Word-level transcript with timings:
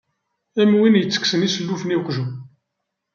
Am 0.61 0.71
win 0.79 0.99
itekksen 1.01 1.45
isellufen 1.47 1.93
i 1.95 1.97
uqjun. 1.99 2.31